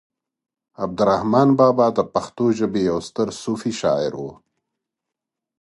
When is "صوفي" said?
3.41-3.71